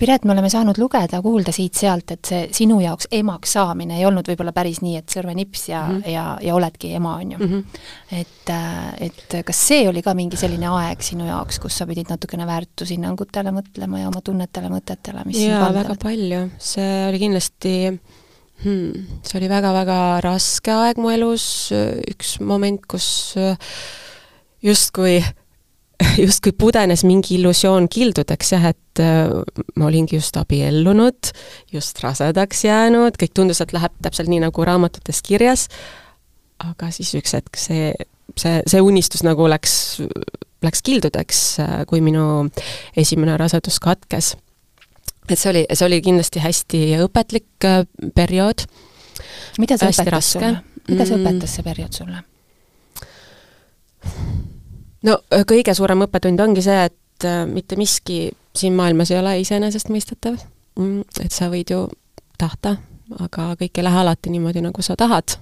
[0.00, 4.28] Piret, me oleme saanud lugeda, kuulda siit-sealt, et see sinu jaoks emaks saamine ei olnud
[4.30, 6.12] võib-olla päris nii, et sõrmenips ja mm, -hmm.
[6.14, 7.50] ja, ja oledki ema, on ju mm.
[7.50, 7.82] -hmm.
[8.20, 8.52] et,
[9.08, 13.52] et kas see oli ka mingi selline aeg sinu jaoks, kus sa pidid natukene väärtushinnangutele
[13.52, 17.74] mõtlema ja oma tunnetele, mõtetele, mis jaa, väga palju, see oli kindlasti
[18.64, 21.44] hmm, see oli väga-väga raske aeg mu elus,
[22.14, 23.34] üks moment, kus
[24.64, 25.20] justkui
[26.24, 29.32] justkui pudenes mingi illusioon kildudeks jah, et äh,
[29.76, 31.32] ma olingi just abiellunud,
[31.72, 35.68] just rasedaks jäänud, kõik tundus, et läheb täpselt nii, nagu raamatutes kirjas,
[36.62, 37.92] aga siis üks hetk see,
[38.38, 39.74] see, see unistus nagu läks,
[40.64, 42.46] läks kildudeks, äh, kui minu
[42.98, 44.34] esimene rasedus katkes.
[45.28, 48.66] et see oli, see oli kindlasti hästi õpetlik äh, periood.
[49.58, 50.56] mida see õpetas sulle?
[50.88, 51.24] mida see mm.
[51.24, 52.24] õpetas, see periood sulle?
[55.06, 59.36] No äh, kõige suurem õppetund ongi see, et äh, mitte miski siin maailmas ei ole
[59.44, 60.38] iseenesestmõistetav,
[60.78, 61.84] mm, et sa võid ju
[62.40, 62.76] tahta,
[63.20, 65.38] aga kõik ei lähe alati niimoodi, nagu sa tahad.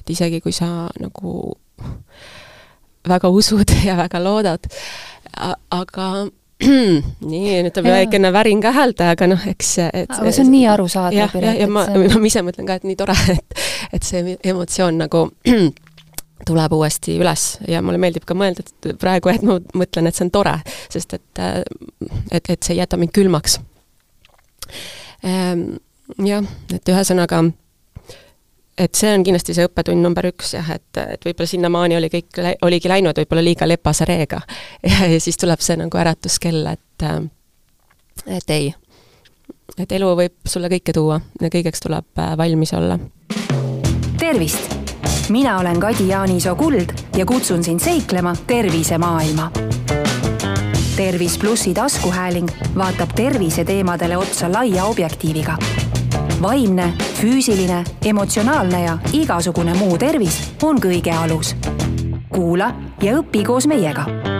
[0.00, 1.54] et isegi, kui sa nagu
[3.08, 4.68] väga usud ja väga loodad,
[5.70, 6.10] aga
[7.30, 10.66] nii, nüüd tuleb väikene värin ka häälde, aga noh, eks et aga see on nii
[10.68, 11.16] arusaadav.
[11.16, 13.62] jah, ja, ja ma, ma ise mõtlen ka, et nii tore, et
[13.96, 15.24] et see emotsioon nagu
[16.46, 20.26] tuleb uuesti üles ja mulle meeldib ka mõelda, et praegu, et ma mõtlen, et see
[20.26, 20.56] on tore,
[20.92, 21.42] sest et,
[22.30, 23.58] et, et see ei jäta mind külmaks.
[25.26, 25.64] Ehm,
[26.24, 27.42] jah, et ühesõnaga,
[28.80, 32.42] et see on kindlasti see õppetund number üks jah, et, et võib-olla sinnamaani oli kõik,
[32.66, 34.42] oligi läinud võib-olla liiga lepase reega.
[34.90, 37.08] ja, siis tuleb see nagu äratuskell, et,
[38.26, 38.72] et ei,
[39.78, 42.98] et elu võib sulle kõike tuua ja kõigeks tuleb valmis olla.
[44.20, 44.79] tervist
[45.30, 49.50] mina olen Kadi Jaanisoo Kuld ja kutsun sind seiklema tervisemaailma.
[50.96, 55.56] tervis plussi taskuhääling vaatab terviseteemadele otsa laia objektiiviga.
[56.42, 61.56] vaimne, füüsiline, emotsionaalne ja igasugune muu tervis on kõige alus.
[62.28, 64.39] kuula ja õpi koos meiega